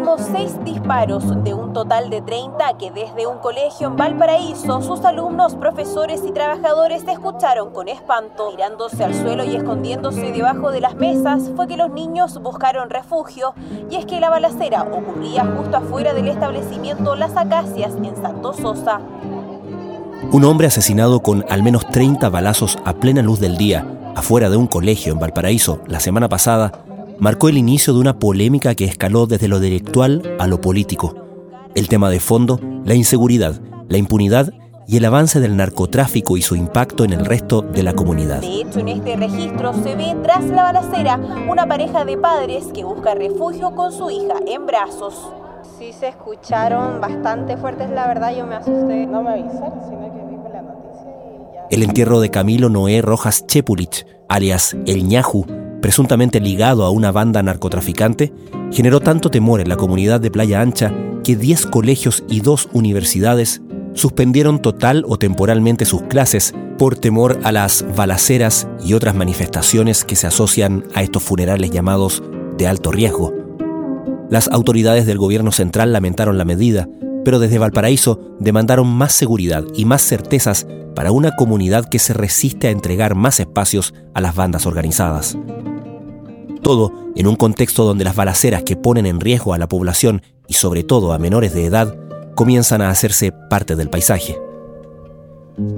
[0.00, 5.04] últimos seis disparos de un total de 30 que desde un colegio en Valparaíso sus
[5.04, 8.50] alumnos, profesores y trabajadores escucharon con espanto.
[8.50, 13.52] Mirándose al suelo y escondiéndose debajo de las mesas fue que los niños buscaron refugio
[13.90, 19.00] y es que la balacera ocurría justo afuera del establecimiento Las Acacias en Santo Sosa.
[20.32, 23.84] Un hombre asesinado con al menos 30 balazos a plena luz del día
[24.16, 26.72] afuera de un colegio en Valparaíso la semana pasada
[27.20, 31.14] marcó el inicio de una polémica que escaló desde lo directual a lo político.
[31.74, 34.52] El tema de fondo, la inseguridad, la impunidad
[34.88, 38.40] y el avance del narcotráfico y su impacto en el resto de la comunidad.
[38.40, 42.82] De hecho, en este registro se ve tras la balacera una pareja de padres que
[42.82, 45.14] busca refugio con su hija en brazos.
[45.78, 49.06] Sí se escucharon bastante fuertes, la verdad yo me asusté.
[49.06, 51.66] No me avisaron, sino que vi por la noticia y ya.
[51.70, 55.46] El entierro de Camilo Noé Rojas Chepulich, alias El Ñaju,
[55.80, 58.32] presuntamente ligado a una banda narcotraficante,
[58.72, 60.92] generó tanto temor en la comunidad de Playa Ancha
[61.24, 63.62] que 10 colegios y dos universidades
[63.94, 70.16] suspendieron total o temporalmente sus clases por temor a las balaceras y otras manifestaciones que
[70.16, 72.22] se asocian a estos funerales llamados
[72.56, 73.34] de alto riesgo.
[74.30, 76.88] Las autoridades del gobierno central lamentaron la medida,
[77.24, 82.68] pero desde Valparaíso demandaron más seguridad y más certezas para una comunidad que se resiste
[82.68, 85.36] a entregar más espacios a las bandas organizadas.
[86.62, 90.54] Todo en un contexto donde las balaceras que ponen en riesgo a la población y
[90.54, 91.94] sobre todo a menores de edad
[92.34, 94.38] comienzan a hacerse parte del paisaje.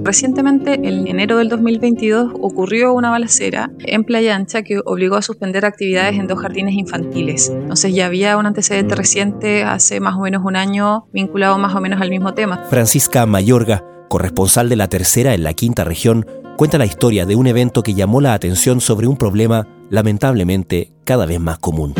[0.01, 5.65] Recientemente, en enero del 2022, ocurrió una balacera en Playa Ancha que obligó a suspender
[5.65, 7.49] actividades en dos jardines infantiles.
[7.49, 11.81] Entonces ya había un antecedente reciente hace más o menos un año vinculado más o
[11.81, 12.63] menos al mismo tema.
[12.69, 17.47] Francisca Mayorga, corresponsal de la tercera en la quinta región, cuenta la historia de un
[17.47, 21.93] evento que llamó la atención sobre un problema lamentablemente cada vez más común.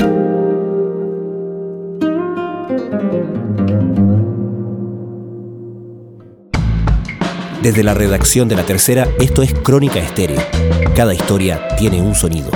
[7.62, 10.42] Desde la redacción de la tercera, esto es Crónica Estéreo.
[10.96, 12.50] Cada historia tiene un sonido.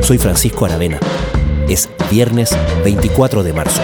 [0.00, 0.98] Soy Francisco Aravena.
[1.68, 2.50] Es viernes
[2.82, 3.80] 24 de marzo.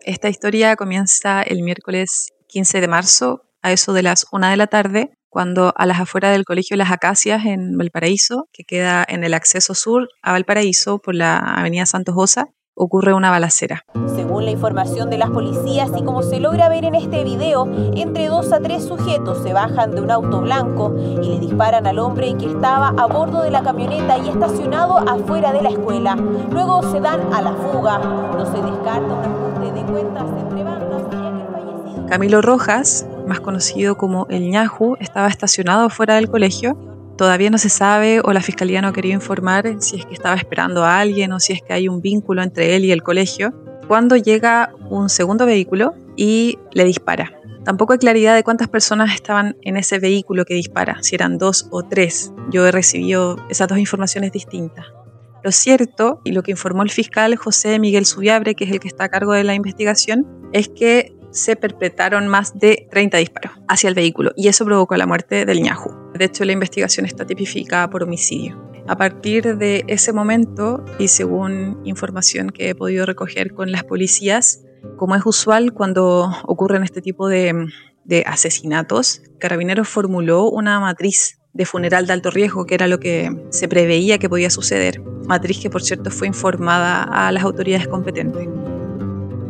[0.00, 4.68] Esta historia comienza el miércoles 15 de marzo a eso de las 1 de la
[4.68, 9.34] tarde, cuando a las afueras del Colegio Las Acacias en Valparaíso, que queda en el
[9.34, 13.82] acceso sur a Valparaíso por la Avenida Santos Osa, ocurre una balacera.
[14.14, 18.28] Según la información de las policías y como se logra ver en este video, entre
[18.28, 22.34] dos a tres sujetos se bajan de un auto blanco y le disparan al hombre
[22.38, 26.14] que estaba a bordo de la camioneta y estacionado afuera de la escuela.
[26.14, 27.98] Luego se dan a la fuga.
[27.98, 32.06] No se descarta un ajuste de cuentas entre bandas fallecido...
[32.06, 36.76] Camilo Rojas, más conocido como el ñaju, estaba estacionado fuera del colegio.
[37.16, 40.84] Todavía no se sabe o la fiscalía no querido informar si es que estaba esperando
[40.84, 43.52] a alguien o si es que hay un vínculo entre él y el colegio.
[43.86, 47.32] Cuando llega un segundo vehículo y le dispara.
[47.64, 51.68] Tampoco hay claridad de cuántas personas estaban en ese vehículo que dispara, si eran dos
[51.70, 52.32] o tres.
[52.50, 54.86] Yo he recibido esas dos informaciones distintas.
[55.44, 58.88] Lo cierto, y lo que informó el fiscal José Miguel Subiabre, que es el que
[58.88, 63.88] está a cargo de la investigación, es que se perpetraron más de 30 disparos hacia
[63.88, 65.90] el vehículo y eso provocó la muerte del ñaju.
[66.14, 68.68] De hecho, la investigación está tipificada por homicidio.
[68.86, 74.64] A partir de ese momento, y según información que he podido recoger con las policías,
[74.96, 77.70] como es usual cuando ocurren este tipo de
[78.24, 83.68] asesinatos, Carabineros formuló una matriz de funeral de alto riesgo, que era lo que se
[83.68, 85.02] preveía que podía suceder.
[85.26, 88.48] Matriz que, por cierto, fue informada a las autoridades competentes.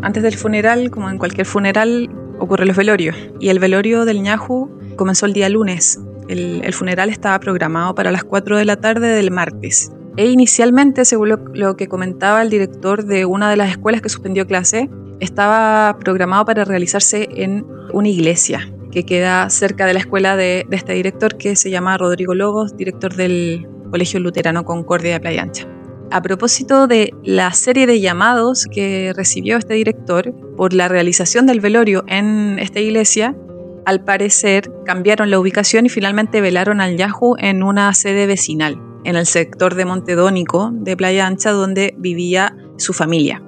[0.00, 3.16] Antes del funeral, como en cualquier funeral, ocurren los velorios.
[3.40, 6.00] Y el velorio del ñaju comenzó el día lunes.
[6.28, 9.90] El, funeral estaba programado para las 4 de la tarde del martes.
[10.16, 14.08] E inicialmente, según lo, lo que comentaba el director de una de las escuelas que
[14.08, 14.88] suspendió clase,
[15.20, 20.76] estaba programado para realizarse en una iglesia que queda cerca de la escuela de, de
[20.76, 25.77] este director que se llama Rodrigo Lobos, director del Colegio Luterano Concordia de Playa Ancha.
[26.10, 31.60] A propósito de la serie de llamados que recibió este director por la realización del
[31.60, 33.36] velorio en esta iglesia,
[33.84, 39.16] al parecer cambiaron la ubicación y finalmente velaron al Yahoo en una sede vecinal, en
[39.16, 43.42] el sector de Montedónico de Playa Ancha, donde vivía su familia.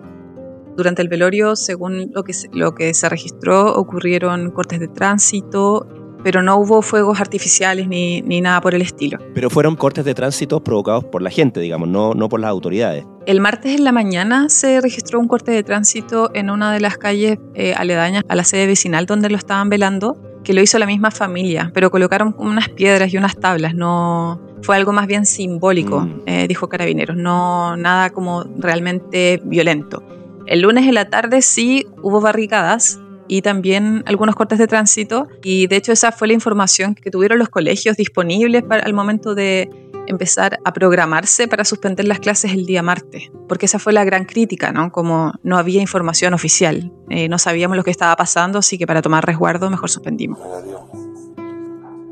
[0.76, 5.86] Durante el velorio, según lo que, se, lo que se registró, ocurrieron cortes de tránsito,
[6.22, 9.18] pero no hubo fuegos artificiales ni, ni, nada por el estilo.
[9.34, 13.04] Pero fueron cortes de tránsito provocados por la gente, digamos, no, no por las autoridades.
[13.26, 16.98] El martes en la mañana se registró un corte de tránsito en una de las
[16.98, 20.86] calles eh, aledañas a la sede vecinal donde lo estaban velando, que lo hizo la
[20.86, 26.00] misma familia, pero colocaron unas piedras y unas tablas, no, Fue algo más bien simbólico,
[26.00, 26.22] mm.
[26.26, 30.02] eh, dijo Carabineros, no nada como realmente violento.
[30.46, 32.98] El lunes en la tarde sí hubo barricadas
[33.30, 37.38] y también algunos cortes de tránsito y de hecho esa fue la información que tuvieron
[37.38, 39.70] los colegios disponibles para el momento de
[40.08, 44.24] empezar a programarse para suspender las clases el día martes, porque esa fue la gran
[44.24, 44.90] crítica, ¿no?
[44.90, 49.00] Como no había información oficial, eh, no sabíamos lo que estaba pasando, así que para
[49.00, 50.40] tomar resguardo mejor suspendimos.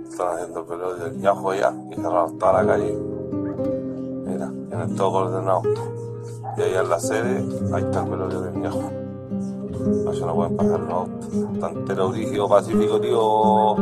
[0.08, 2.96] Están haciendo pelota del ñajo ya y cerraron toda la calle.
[4.24, 5.62] Mira, tienen todo coordenado.
[6.56, 7.44] Y ahí en la sede,
[7.74, 9.07] ahí está el pelota del.
[9.80, 10.80] No, pueden pasar
[12.48, 13.76] pacífico, tío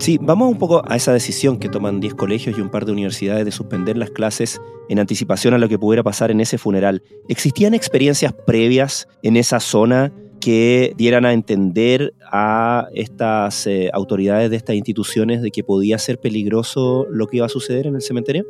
[0.00, 2.92] Sí, vamos un poco a esa decisión que toman 10 colegios y un par de
[2.92, 4.58] universidades de suspender las clases
[4.88, 7.02] en anticipación a lo que pudiera pasar en ese funeral.
[7.28, 10.10] ¿Existían experiencias previas en esa zona
[10.40, 16.18] que dieran a entender a estas eh, autoridades de estas instituciones de que podía ser
[16.18, 18.46] peligroso lo que iba a suceder en el cementerio?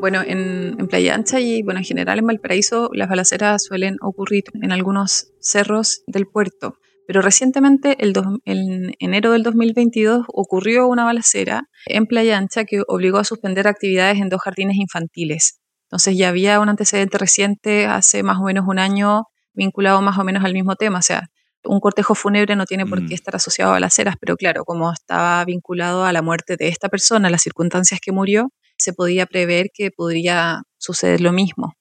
[0.00, 4.44] Bueno, en, en, Playa Ancha y bueno, en general en Valparaíso las balaceras suelen ocurrir
[4.54, 6.78] en algunos cerros del puerto.
[7.08, 8.12] Pero recientemente, el
[8.44, 14.18] en enero del 2022, ocurrió una balacera en Playa Ancha que obligó a suspender actividades
[14.18, 15.58] en dos jardines infantiles.
[15.86, 19.22] Entonces ya había un antecedente reciente hace más o menos un año
[19.54, 20.98] vinculado más o menos al mismo tema.
[20.98, 21.28] O sea,
[21.64, 23.14] un cortejo fúnebre no tiene por qué mm.
[23.14, 27.30] estar asociado a balaceras, pero claro, como estaba vinculado a la muerte de esta persona,
[27.30, 31.74] las circunstancias que murió, se podía prever que podría suceder lo mismo.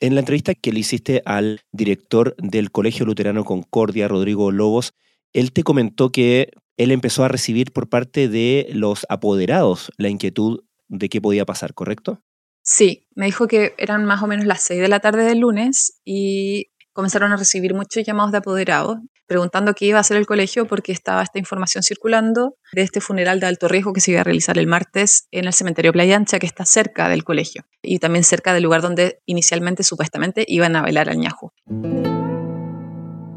[0.00, 4.92] En la entrevista que le hiciste al director del Colegio Luterano Concordia, Rodrigo Lobos,
[5.32, 10.64] él te comentó que él empezó a recibir por parte de los apoderados la inquietud
[10.88, 12.20] de qué podía pasar, ¿correcto?
[12.62, 16.00] Sí, me dijo que eran más o menos las 6 de la tarde del lunes
[16.04, 20.66] y comenzaron a recibir muchos llamados de apoderados preguntando qué iba a hacer el colegio
[20.66, 24.24] porque estaba esta información circulando de este funeral de alto riesgo que se iba a
[24.24, 28.24] realizar el martes en el cementerio Playa Ancha, que está cerca del colegio y también
[28.24, 31.52] cerca del lugar donde inicialmente supuestamente iban a velar al ñajo.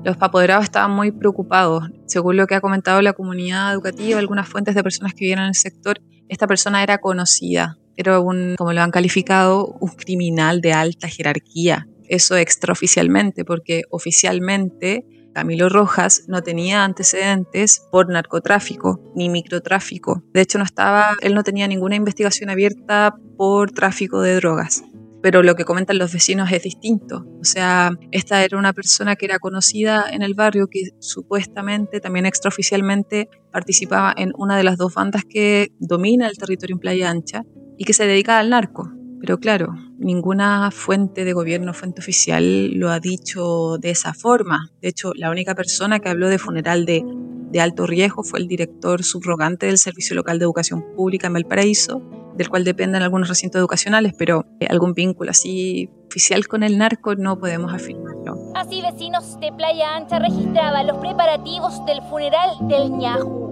[0.04, 1.84] Los apoderados estaban muy preocupados.
[2.06, 5.48] Según lo que ha comentado la comunidad educativa, algunas fuentes de personas que vivían en
[5.48, 6.00] el sector,
[6.30, 11.88] esta persona era conocida, era como lo han calificado, un criminal de alta jerarquía.
[12.08, 15.04] Eso extraoficialmente, porque oficialmente
[15.38, 20.24] Camilo Rojas no tenía antecedentes por narcotráfico ni microtráfico.
[20.34, 24.84] De hecho, no estaba, él no tenía ninguna investigación abierta por tráfico de drogas.
[25.22, 27.28] Pero lo que comentan los vecinos es distinto.
[27.40, 32.26] O sea, esta era una persona que era conocida en el barrio que supuestamente, también
[32.26, 37.44] extraoficialmente, participaba en una de las dos bandas que domina el territorio en Playa Ancha
[37.78, 38.92] y que se dedica al narco.
[39.22, 44.72] Pero claro, ninguna fuente de gobierno, fuente oficial, lo ha dicho de esa forma.
[44.82, 47.04] De hecho, la única persona que habló de funeral de,
[47.52, 52.02] de alto riesgo fue el director subrogante del Servicio Local de Educación Pública en Valparaíso,
[52.36, 57.16] del cual dependen algunos recintos educacionales, pero eh, algún vínculo así oficial con el narco
[57.16, 58.52] no podemos afirmarlo.
[58.56, 62.92] Así vecinos de Playa Ancha registraban los preparativos del funeral del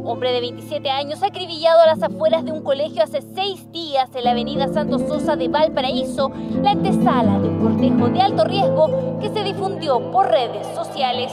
[0.06, 4.24] hombre de 27 años acribillado a las afueras de un colegio hace seis días en
[4.24, 6.32] la avenida Santos Sosa de Valparaíso,
[6.62, 11.32] la antesala de un cortejo de alto riesgo que se difundió por redes sociales.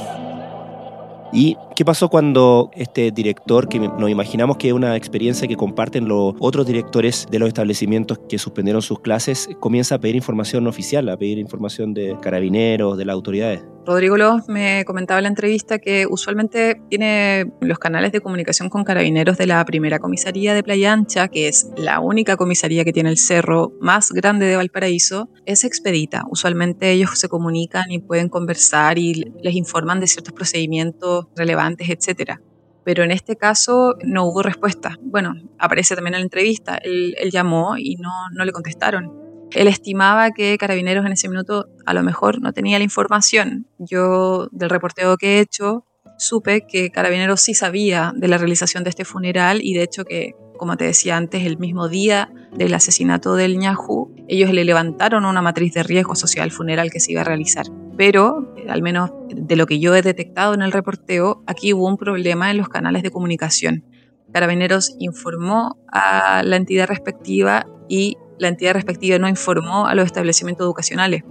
[1.33, 6.09] ¿Y qué pasó cuando este director, que nos imaginamos que es una experiencia que comparten
[6.09, 11.09] los otros directores de los establecimientos que suspendieron sus clases, comienza a pedir información oficial,
[11.09, 13.63] a pedir información de carabineros, de las autoridades?
[13.85, 18.85] Rodrigo López me comentaba en la entrevista que usualmente tiene los canales de comunicación con
[18.85, 23.11] carabineros de la primera comisaría de Playa Ancha, que es la única comisaría que tiene
[23.11, 26.23] el cerro más grande de Valparaíso, es expedita.
[26.31, 32.41] Usualmente ellos se comunican y pueden conversar y les informan de ciertos procedimientos relevantes, etc.
[32.85, 34.99] Pero en este caso no hubo respuesta.
[35.03, 39.13] Bueno, aparece también en la entrevista, él, llamó y no, no le contestaron.
[39.53, 43.67] Él estimaba que Carabineros en ese minuto a lo mejor no tenía la información.
[43.79, 45.85] Yo, del reporteo que he hecho,
[46.19, 50.33] supe que Carabineros sí sabía de la realización de este funeral y de hecho que,
[50.63, 55.43] como te decía antes, el mismo día del asesinato del ñahu, ellos le levantaron una
[55.43, 57.67] matriz de riesgo social funeral que se iba a realizar.
[57.97, 61.97] Pero, al menos de lo que yo he detectado en el reporteo, aquí hubo un
[61.97, 63.85] problema en los canales de comunicación.
[64.33, 70.65] Carabineros informó a la entidad respectiva y la entidad respectiva no informó a los establecimientos
[70.65, 71.25] educacionales.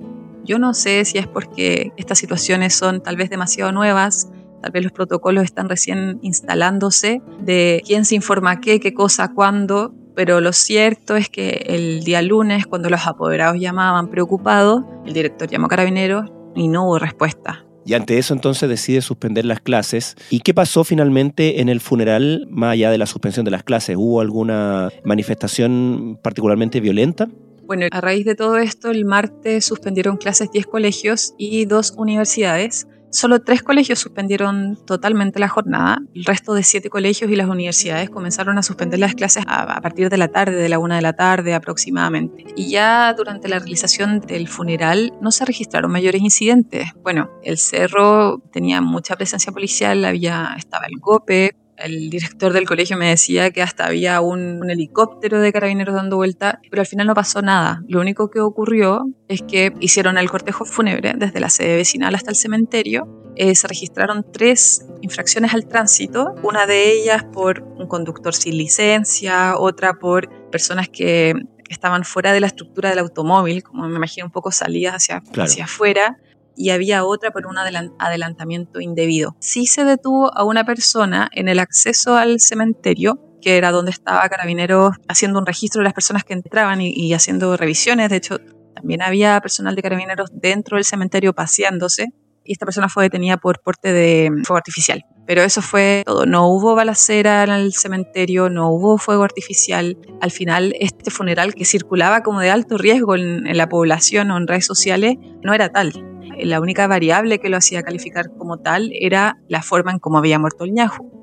[0.44, 4.30] Yo no sé si es porque estas situaciones son tal vez demasiado nuevas,
[4.62, 9.94] tal vez los protocolos están recién instalándose de quién se informa qué, qué cosa, cuándo,
[10.16, 15.50] pero lo cierto es que el día lunes, cuando los apoderados llamaban preocupados, el director
[15.50, 17.66] llamó a carabineros y no hubo respuesta.
[17.86, 20.16] Y ante eso entonces decide suspender las clases.
[20.30, 23.96] ¿Y qué pasó finalmente en el funeral, más allá de la suspensión de las clases?
[23.98, 27.28] ¿Hubo alguna manifestación particularmente violenta?
[27.66, 32.88] Bueno, a raíz de todo esto, el martes suspendieron clases 10 colegios y dos universidades.
[33.12, 36.00] Solo tres colegios suspendieron totalmente la jornada.
[36.16, 40.10] El resto de siete colegios y las universidades comenzaron a suspender las clases a, partir
[40.10, 42.46] de la tarde, de la una de la tarde aproximadamente.
[42.56, 46.90] Y ya durante la realización del funeral no se registraron mayores incidentes.
[47.04, 52.98] Bueno, el cerro tenía mucha presencia policial, había, estaba el GOPE, el director del colegio
[52.98, 57.14] me decía que hasta había un, helicóptero de carabineros dando vuelta, pero al final no
[57.14, 57.84] pasó nada.
[57.88, 62.30] Lo único que ocurrió es que hicieron el cortejo fúnebre desde la sede vecinal hasta
[62.30, 63.08] el cementerio.
[63.36, 69.58] Eh, se registraron tres infracciones al tránsito, una de ellas por un conductor sin licencia,
[69.58, 71.34] otra por personas que
[71.70, 75.64] estaban fuera de la estructura del automóvil, como me imagino un poco salidas hacia, hacia
[75.64, 76.18] afuera,
[76.56, 79.36] y había otra por un adelantamiento indebido.
[79.40, 84.30] Sí se detuvo a una persona en el acceso al cementerio, que era donde estaba
[84.30, 88.10] Carabineros haciendo un registro de las personas que entraban y, haciendo revisiones.
[88.10, 88.38] De hecho,
[88.76, 92.10] también había personal de Carabineros dentro del cementerio paseándose
[92.44, 95.04] y esta persona fue detenida por porte de fuego artificial.
[95.28, 96.26] Pero eso fue todo.
[96.26, 99.98] No hubo balacera en el cementerio, no hubo fuego artificial.
[100.20, 104.38] Al final, este funeral que circulaba como de alto riesgo en, en la población o
[104.38, 108.92] en redes sociales no era tal la única variable que lo hacía calificar como tal
[108.94, 111.21] era la forma en cómo había muerto el ñajo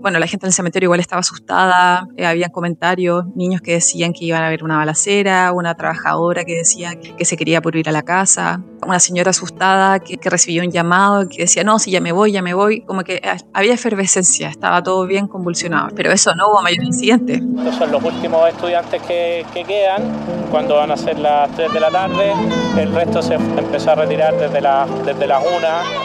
[0.00, 4.12] bueno, la gente en el cementerio igual estaba asustada, eh, había comentarios, niños que decían
[4.12, 7.88] que iban a haber una balacera, una trabajadora que decía que se quería por ir
[7.88, 12.00] a la casa, una señora asustada que, recibió un llamado que decía, no, si ya
[12.00, 16.12] me voy, ya me voy, como que ah, había efervescencia, estaba todo bien convulsionado, pero
[16.12, 17.42] eso no hubo mayor incidente.
[17.58, 20.02] Estos son los últimos estudiantes que, que quedan,
[20.50, 22.32] cuando van a ser las 3 de la tarde,
[22.78, 25.56] el resto se empezó a retirar desde, la, desde las 1,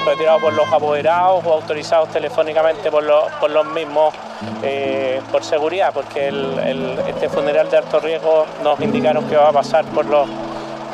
[0.06, 3.85] retirado por los apoderados o autorizados telefónicamente por los, por los mismos
[4.64, 6.32] eh, por seguridad, porque
[7.08, 10.28] este funeral de alto riesgo nos indicaron que va a pasar por los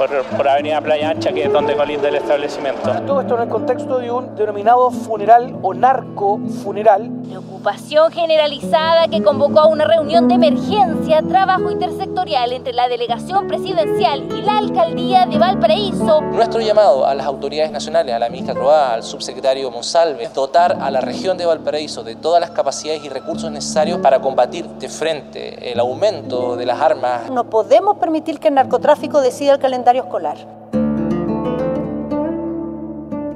[0.08, 2.91] por, Avenida Playa Ancha, que es donde colinda el establecimiento.
[3.05, 7.10] Todo esto en el contexto de un denominado funeral o narco funeral.
[7.27, 14.27] Preocupación generalizada que convocó a una reunión de emergencia, trabajo intersectorial entre la delegación presidencial
[14.36, 16.22] y la alcaldía de Valparaíso.
[16.22, 20.77] Nuestro llamado a las autoridades nacionales, a la ministra Croá, al subsecretario Monsalve, es dotar
[20.81, 24.89] a la región de Valparaíso de todas las capacidades y recursos necesarios para combatir de
[24.89, 27.29] frente el aumento de las armas.
[27.29, 30.62] No podemos permitir que el narcotráfico decida el calendario escolar.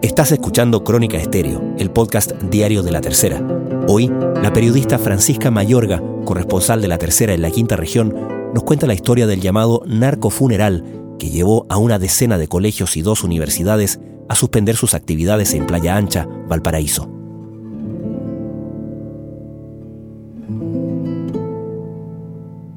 [0.01, 3.41] Estás escuchando Crónica Estéreo, el podcast diario de la Tercera.
[3.87, 4.07] Hoy,
[4.41, 8.93] la periodista Francisca Mayorga, corresponsal de la Tercera en la Quinta Región, nos cuenta la
[8.93, 10.83] historia del llamado narcofuneral
[11.19, 15.65] que llevó a una decena de colegios y dos universidades a suspender sus actividades en
[15.65, 17.09] Playa Ancha, Valparaíso.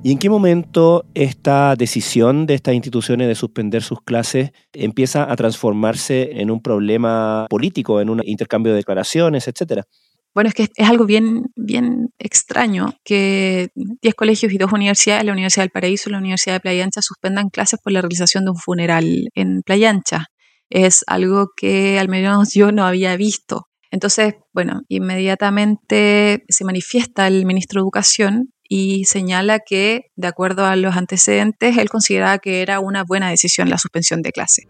[0.04, 5.34] ¿Y en qué momento esta decisión de estas instituciones de suspender sus clases empieza a
[5.34, 9.84] transformarse en un problema político, en un intercambio de declaraciones, etcétera?
[10.34, 15.32] Bueno, es que es algo bien, bien extraño que 10 colegios y dos universidades, la
[15.32, 18.52] Universidad del Paraíso y la Universidad de Playa Ancha, suspendan clases por la realización de
[18.52, 20.26] un funeral en Playa Ancha.
[20.70, 23.64] Es algo que al menos yo no había visto.
[23.90, 30.76] Entonces, bueno, inmediatamente se manifiesta el ministro de Educación y señala que, de acuerdo a
[30.76, 34.66] los antecedentes, él consideraba que era una buena decisión la suspensión de clase.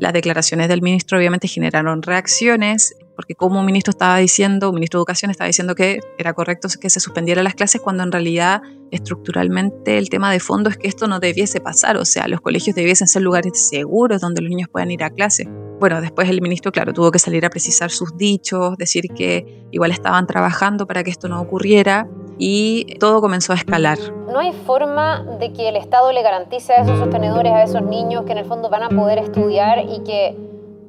[0.00, 4.98] Las declaraciones del ministro obviamente generaron reacciones, porque como un ministro estaba diciendo, un ministro
[4.98, 8.62] de Educación estaba diciendo que era correcto que se suspendieran las clases, cuando en realidad
[8.92, 12.76] estructuralmente el tema de fondo es que esto no debiese pasar, o sea, los colegios
[12.76, 15.48] debiesen ser lugares seguros donde los niños puedan ir a clase.
[15.80, 19.90] Bueno, después el ministro, claro, tuvo que salir a precisar sus dichos, decir que igual
[19.90, 22.08] estaban trabajando para que esto no ocurriera
[22.38, 23.98] y todo comenzó a escalar.
[24.32, 28.22] No hay forma de que el Estado le garantice a esos sostenedores, a esos niños
[28.26, 30.36] que en el fondo van a poder estudiar y que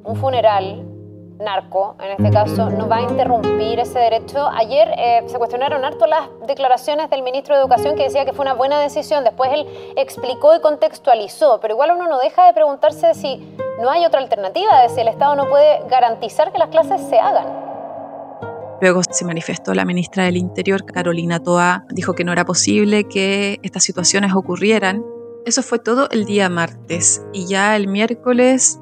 [0.04, 0.89] un funeral
[1.40, 4.48] narco, en este caso, no va a interrumpir ese derecho.
[4.48, 8.42] Ayer eh, se cuestionaron harto las declaraciones del ministro de Educación que decía que fue
[8.42, 9.24] una buena decisión.
[9.24, 9.66] Después él
[9.96, 14.82] explicó y contextualizó, pero igual uno no deja de preguntarse si no hay otra alternativa,
[14.82, 17.70] de si el Estado no puede garantizar que las clases se hagan.
[18.80, 23.58] Luego se manifestó la ministra del Interior, Carolina Toa, dijo que no era posible que
[23.62, 25.04] estas situaciones ocurrieran.
[25.44, 28.79] Eso fue todo el día martes y ya el miércoles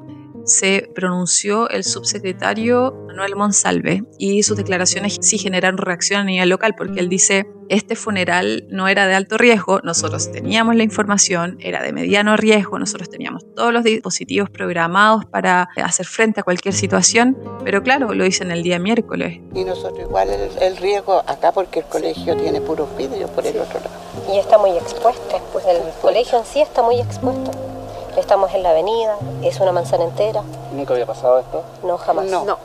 [0.49, 6.73] se pronunció el subsecretario Manuel Monsalve y sus declaraciones sí generaron reacción a nivel local
[6.75, 11.83] porque él dice, este funeral no era de alto riesgo, nosotros teníamos la información, era
[11.83, 17.37] de mediano riesgo, nosotros teníamos todos los dispositivos programados para hacer frente a cualquier situación,
[17.63, 19.39] pero claro, lo dicen el día miércoles.
[19.53, 23.79] Y nosotros igual el, riesgo acá porque el colegio tiene puros vidrios por el otro
[23.79, 24.33] lado.
[24.33, 27.68] Y está muy expuesto, pues el colegio en sí está muy expuesto.
[28.17, 30.41] Estamos en la avenida, es una manzana entera.
[30.73, 31.63] ¿Nunca había pasado esto?
[31.83, 32.25] No, jamás.
[32.29, 32.57] No.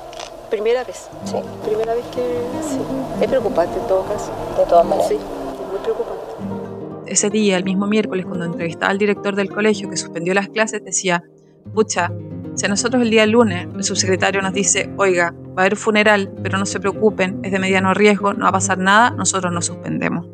[0.50, 1.08] Primera vez.
[1.24, 1.36] Sí.
[1.64, 2.22] Primera vez que
[2.68, 2.78] sí.
[3.20, 4.30] Es preocupante en todo caso.
[4.56, 5.08] De todas maneras.
[5.08, 5.18] Sí,
[5.70, 6.22] muy preocupante.
[7.06, 10.84] Ese día, el mismo miércoles, cuando entrevistaba al director del colegio que suspendió las clases,
[10.84, 11.22] decía,
[11.74, 12.10] pucha,
[12.54, 16.32] si a nosotros el día lunes el subsecretario nos dice, oiga, va a haber funeral,
[16.42, 19.66] pero no se preocupen, es de mediano riesgo, no va a pasar nada, nosotros nos
[19.66, 20.26] suspendemos.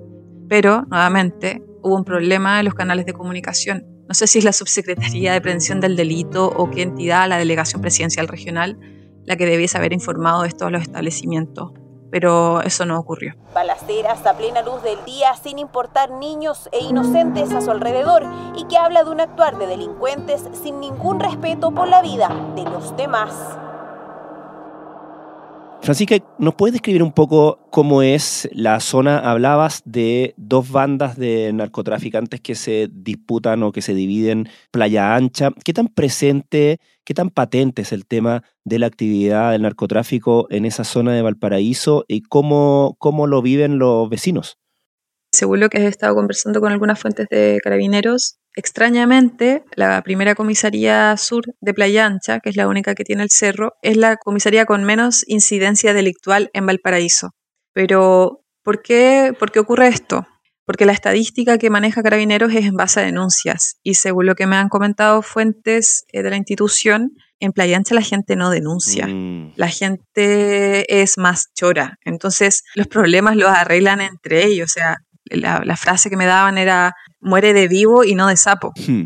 [0.48, 4.52] Pero, nuevamente, hubo un problema en los canales de comunicación no sé si es la
[4.52, 8.76] Subsecretaría de Prevención del Delito o qué entidad, la Delegación Presidencial Regional,
[9.24, 11.70] la que debiese haber informado de esto a los establecimientos.
[12.10, 13.36] Pero eso no ocurrió.
[13.54, 18.24] Balaceras a plena luz del día sin importar niños e inocentes a su alrededor
[18.56, 22.64] y que habla de un actuar de delincuentes sin ningún respeto por la vida de
[22.64, 23.32] los demás.
[25.82, 29.18] Francisca, ¿nos puedes describir un poco cómo es la zona?
[29.18, 35.52] Hablabas de dos bandas de narcotraficantes que se disputan o que se dividen Playa Ancha.
[35.64, 40.66] ¿Qué tan presente, qué tan patente es el tema de la actividad del narcotráfico en
[40.66, 44.58] esa zona de Valparaíso y cómo, cómo lo viven los vecinos?
[45.32, 51.16] Según lo que he estado conversando con algunas fuentes de carabineros, Extrañamente, la primera comisaría
[51.16, 54.66] sur de Playa Ancha, que es la única que tiene el cerro, es la comisaría
[54.66, 57.30] con menos incidencia delictual en Valparaíso.
[57.72, 60.26] Pero, ¿por qué, ¿por qué ocurre esto?
[60.66, 64.46] Porque la estadística que maneja Carabineros es en base a denuncias y según lo que
[64.46, 69.06] me han comentado fuentes eh, de la institución, en Playa Ancha la gente no denuncia,
[69.06, 69.54] mm.
[69.56, 75.76] la gente es más chora, entonces los problemas los arreglan entre ellos, o sea, la,
[75.76, 78.72] frase que me daban era muere de vivo y no de sapo.
[78.86, 79.04] Hmm.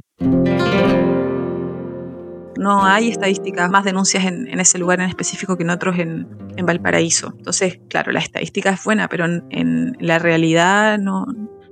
[2.57, 6.29] No hay estadísticas, más denuncias en, ese lugar en específico que en otros en,
[6.65, 7.35] Valparaíso.
[7.37, 11.27] Entonces, claro, la estadística es buena, pero en, la realidad no,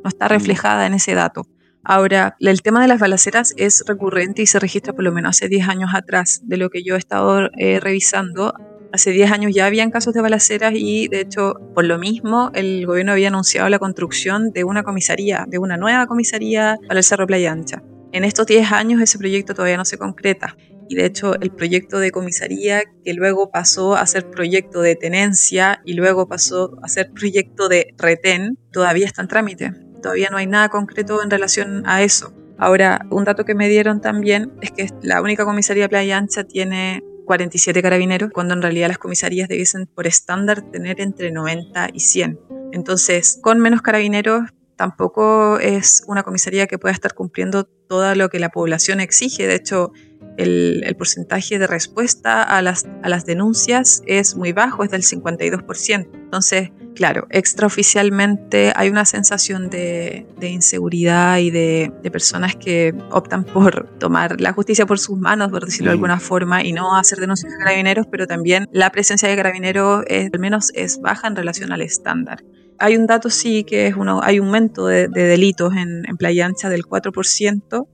[0.05, 1.47] está reflejada en ese dato.
[1.85, 5.49] Ahora, el tema de las balaceras es recurrente y se registra por lo menos hace
[5.49, 6.41] 10 años atrás.
[6.45, 8.53] De lo que yo he estado eh, revisando,
[8.93, 12.85] Hace 10 años ya habían casos de balaceras y de hecho por lo mismo el
[12.85, 17.27] gobierno había anunciado la construcción de una comisaría, de una nueva comisaría para el Cerro
[17.27, 17.83] Playa Ancha.
[18.13, 20.59] En estos 10 años ese proyecto todavía no se concreta
[20.91, 25.81] y de hecho el proyecto de comisaría que luego pasó a ser proyecto de tenencia
[25.87, 29.73] y luego pasó a ser proyecto de retén todavía está en trámite.
[30.03, 32.35] Todavía no hay nada concreto en relación a eso.
[32.59, 37.03] Ahora, un dato que me dieron también es que la única comisaría Playa Ancha tiene
[37.25, 42.41] 47 carabineros, cuando en realidad las comisarías debiesen por estándar tener entre 90 y 100.
[42.73, 48.39] Entonces, con menos carabineros tampoco es una comisaría que pueda estar cumpliendo todo lo que
[48.39, 49.47] la población exige.
[49.47, 49.93] De hecho,
[50.37, 56.09] el, porcentaje de respuesta a las, a las denuncias es muy bajo, es del 52%.
[56.13, 64.41] Entonces, claro, extraoficialmente hay una sensación de, inseguridad y de, personas que optan por tomar
[64.41, 67.59] la justicia por sus manos, por decirlo de alguna forma, y no hacer denuncias a
[67.59, 72.43] carabineros, pero también la presencia de carabineros al menos es baja en relación al estándar.
[72.79, 76.47] Hay un dato sí que es uno, hay un aumento de, delitos en, en Playa
[76.47, 77.87] Ancha del 4%,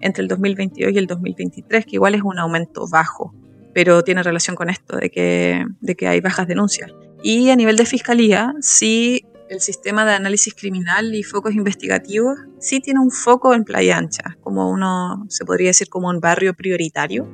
[0.00, 3.34] entre el 2022 y el 2023, que igual es un aumento bajo,
[3.74, 6.92] pero tiene relación con esto de que, de que hay bajas denuncias.
[7.22, 12.80] Y a nivel de fiscalía, sí, el sistema de análisis criminal y focos investigativos sí
[12.80, 17.28] tiene un foco en Playa Ancha, como uno, se podría decir, como un barrio prioritario.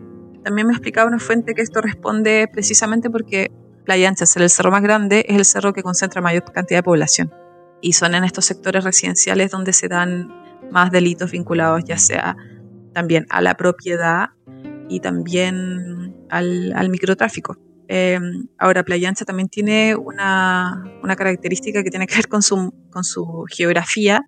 [0.44, 3.50] También me explicaba una fuente que esto responde precisamente porque
[3.84, 6.84] Playa Ancha, ser el cerro más grande, es el cerro que concentra mayor cantidad de
[6.84, 7.32] población.
[7.80, 12.36] Y son en estos sectores residenciales donde se dan más delitos vinculados ya sea
[12.92, 14.30] también a la propiedad
[14.88, 17.56] y también al, microtráfico.
[17.88, 18.18] Eh,
[18.58, 23.04] ahora, Playa Ancha también tiene una, una, característica que tiene que ver con su, con
[23.04, 24.22] su geografía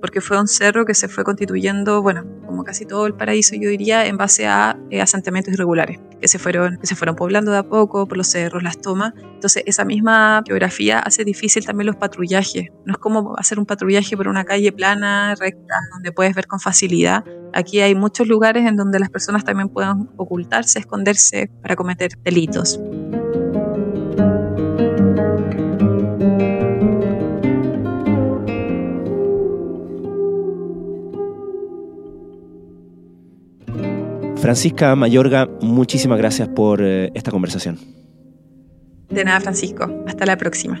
[0.00, 3.68] porque fue un cerro que se fue constituyendo, bueno, como casi todo el paraíso, yo
[3.68, 7.58] diría, en base a eh, asentamientos irregulares, que se, fueron, que se fueron poblando de
[7.58, 9.12] a poco por los cerros, las tomas.
[9.16, 12.68] Entonces, esa misma geografía hace difícil también los patrullajes.
[12.84, 16.60] No es como hacer un patrullaje por una calle plana, recta, donde puedes ver con
[16.60, 17.24] facilidad.
[17.52, 22.80] Aquí hay muchos lugares en donde las personas también pueden ocultarse, esconderse para cometer delitos.
[34.50, 37.78] Francisca Mayorga, muchísimas gracias por eh, esta conversación.
[39.08, 39.88] De nada, Francisco.
[40.08, 40.80] Hasta la próxima.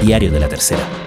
[0.00, 1.05] diario de la tercera.